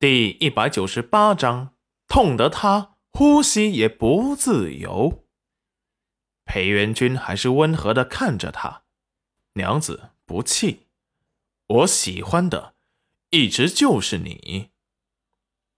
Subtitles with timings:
[0.00, 1.74] 第一百九十八章，
[2.06, 5.24] 痛得他呼吸也不自由。
[6.44, 8.84] 裴元君还是温和的看着他，
[9.54, 10.86] 娘子不气，
[11.66, 12.74] 我喜欢的
[13.30, 14.70] 一直就是你。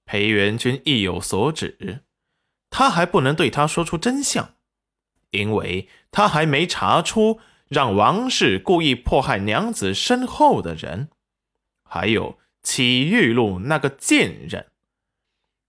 [0.05, 2.05] 裴元君意有所指，
[2.69, 4.57] 他还不能对他说出真相，
[5.31, 11.09] 因为他还没查出让王氏故意迫害娘子身后的人，
[11.83, 12.39] 还有。
[12.63, 14.71] 启玉露那个贱人，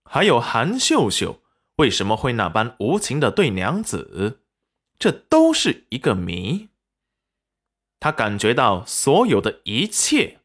[0.03, 1.41] 还有韩秀秀
[1.77, 4.41] 为什么会那般无情的对娘子，
[4.99, 6.69] 这都是一个谜。
[7.99, 10.39] 他感觉到所有的一切，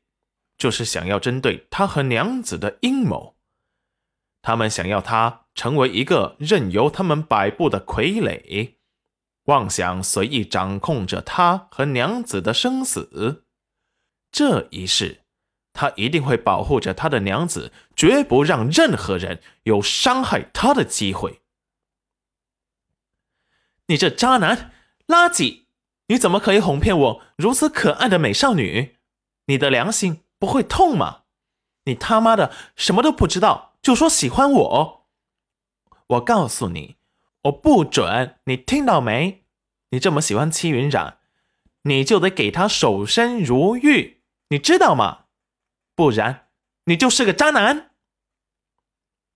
[0.56, 3.36] 就是想要针对他和娘子的阴谋。
[4.42, 8.76] 他们想要他成为一个任由他们摆布的傀儡，
[9.46, 13.44] 妄想随意掌控着他和娘子的生死。
[14.30, 15.25] 这一世。
[15.76, 21.42] 他一定会保护着他的娘子，绝不让任何人有伤害他的机会。
[23.88, 24.72] 你这渣男，
[25.06, 25.66] 垃圾！
[26.08, 28.96] 你怎么可以哄骗我如此可爱的美少女？
[29.46, 31.24] 你的良心不会痛吗？
[31.84, 35.06] 你他妈的什么都不知道就说喜欢我！
[36.06, 36.96] 我告诉你，
[37.42, 38.38] 我不准！
[38.44, 39.44] 你听到没？
[39.90, 41.18] 你这么喜欢戚云染，
[41.82, 45.25] 你就得给他守身如玉，你知道吗？
[45.96, 46.46] 不然，
[46.84, 47.90] 你就是个渣男。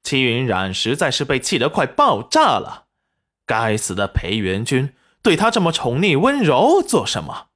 [0.03, 2.86] 戚云染实在是被气得快爆炸了。
[3.47, 7.48] 该死的裴元君，对他这么宠溺温柔做什么？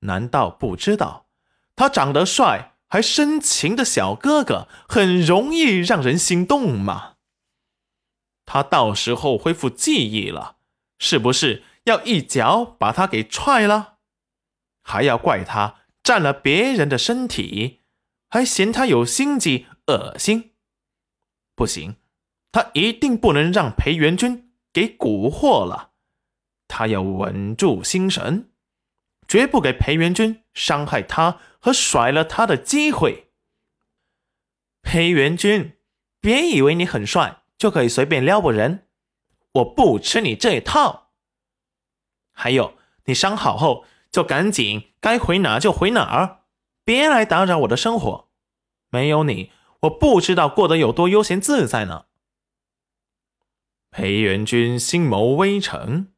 [0.00, 1.26] 难道不知道
[1.76, 7.14] 他长得帅还深情的小哥哥很容易让人心动吗？
[8.44, 10.56] 他到时候恢复记忆了，
[10.98, 13.98] 是不是要一脚把他给踹了？
[14.82, 17.81] 还要怪他占了别人的身体？
[18.32, 20.52] 还嫌他有心机，恶心！
[21.54, 21.96] 不行，
[22.50, 25.90] 他一定不能让裴元君给蛊惑了。
[26.66, 28.50] 他要稳住心神，
[29.28, 33.30] 绝不给裴元君伤害他和甩了他的机会。
[34.80, 35.76] 裴元君，
[36.18, 38.86] 别以为你很帅就可以随便撩拨人，
[39.52, 41.10] 我不吃你这一套。
[42.32, 46.38] 还有，你伤好后就赶紧该回哪就回哪儿。
[46.84, 48.28] 别来打扰我的生活，
[48.90, 52.06] 没有你，我不知道过得有多悠闲自在呢。
[53.90, 56.12] 裴元君心谋微沉，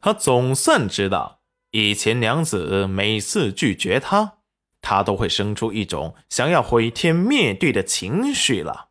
[0.00, 4.38] 他总算知道，以前娘子每次拒绝他，
[4.80, 8.88] 他都会生出一种想要毁天灭地的情绪了。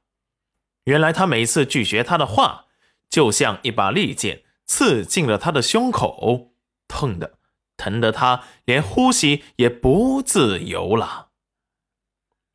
[0.85, 2.67] 原来他每次拒绝他的话，
[3.09, 6.53] 就像一把利剑刺进了他的胸口，
[6.87, 7.38] 痛的。
[7.79, 11.29] 疼得他连呼吸也不自由了。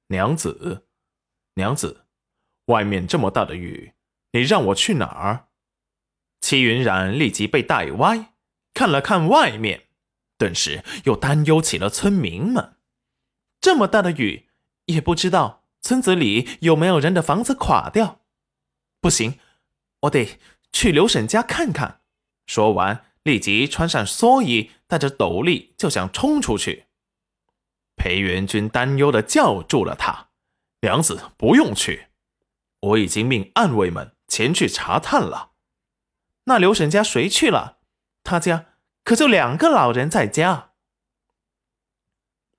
[0.09, 0.87] 娘子，
[1.55, 2.05] 娘子，
[2.67, 3.95] 外面这么大的雨，
[4.33, 5.49] 你让我去哪儿？
[6.43, 8.35] 戚云染立即被带歪，
[8.75, 9.87] 看了看外面，
[10.37, 12.77] 顿时又担忧起了村民们。
[13.63, 14.51] 这么大的雨，
[14.85, 18.21] 也不知道村子里有没有人的房子垮掉。
[19.01, 19.39] 不行，
[20.01, 20.39] 我得
[20.71, 22.03] 去刘婶家看看。
[22.47, 23.07] 说完。
[23.25, 26.87] 立即穿上蓑衣，带着斗笠就想冲出去。
[27.97, 30.29] 裴元君担忧的叫住了他
[30.83, 32.07] ：“娘子，不用去，
[32.79, 35.51] 我已经命暗卫们前去查探了。
[36.45, 37.79] 那刘婶家谁去了？
[38.23, 38.67] 他家
[39.03, 40.75] 可就两个老人在家。”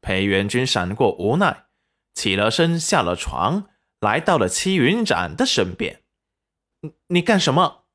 [0.02, 1.68] 裴元君闪过无奈，
[2.14, 3.70] 起了身，下了床，
[4.02, 6.04] 来到了戚云染的身边
[6.84, 7.86] ：“你你干什么？”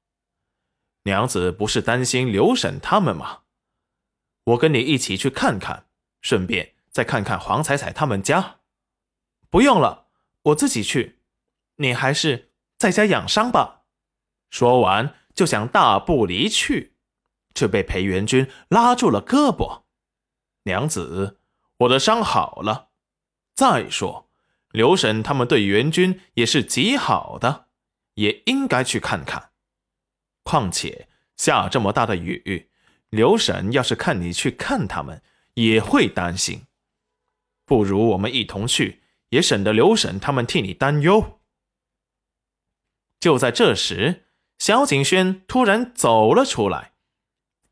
[1.05, 3.41] 娘子不是担心刘婶他们吗？
[4.45, 5.87] 我跟你一起去看看，
[6.21, 8.61] 顺便再看看黄彩彩他们家。
[9.49, 10.07] 不用了，
[10.43, 11.21] 我自己去。
[11.77, 13.83] 你还是在家养伤吧。
[14.51, 16.95] 说完就想大步离去，
[17.55, 19.83] 却被裴元君拉住了胳膊。
[20.65, 21.41] 娘子，
[21.79, 22.91] 我的伤好了。
[23.55, 24.31] 再说，
[24.71, 27.69] 刘婶他们对元君也是极好的，
[28.15, 29.51] 也应该去看看。
[30.43, 32.70] 况且下这么大的雨，
[33.11, 35.23] 刘婶要是看你去看他们，
[35.55, 36.63] 也会担心。
[37.65, 41.41] 不如我们一同去，也省得刘婶他们替你担忧。
[43.19, 44.25] 就在这时，
[44.59, 46.93] 萧景轩突然走了出来，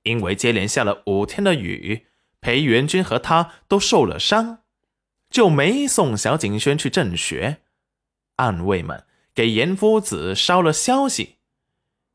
[0.03, 2.07] 因为接连下了五天的雨，
[2.41, 4.63] 裴元君和他都受了伤，
[5.31, 7.63] 就没送萧景轩去正学。
[8.37, 11.39] 暗卫们给严夫子捎了消息。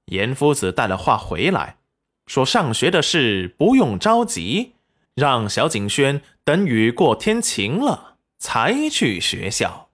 [0.05, 1.79] 严夫子带了话回来，
[2.25, 4.75] 说上学的事不用着急，
[5.13, 9.89] 让小景轩等雨过天晴了才去学校。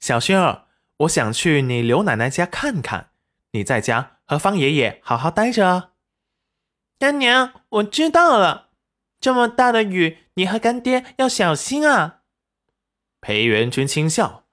[0.00, 0.66] 小轩儿，
[0.98, 3.10] 我想去你刘奶奶家看看。
[3.52, 5.90] 你在家和方爷爷好好待着啊。
[6.98, 8.68] 干娘，我知道了。
[9.20, 12.20] 这么大的雨，你和干爹要小心啊。
[13.20, 14.44] 裴元君轻笑，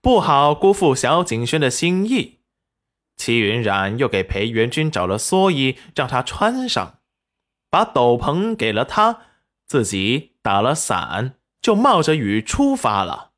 [0.00, 2.40] 不好辜负小景轩的心意。
[3.16, 6.98] 齐云冉又给裴元君找了蓑衣，让他穿上，
[7.70, 9.20] 把斗篷给了他，
[9.66, 13.30] 自己打了伞，就冒着雨出发了。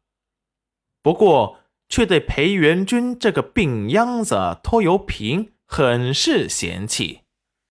[1.02, 7.25] 不过，却对裴元君这个病秧子拖油瓶很是嫌弃。